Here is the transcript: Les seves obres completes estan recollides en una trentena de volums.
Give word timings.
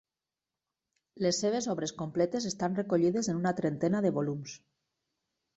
Les 1.25 1.41
seves 1.43 1.67
obres 1.75 1.93
completes 2.01 2.49
estan 2.53 2.79
recollides 2.81 3.31
en 3.35 3.43
una 3.43 3.55
trentena 3.63 4.03
de 4.07 4.15
volums. 4.21 4.61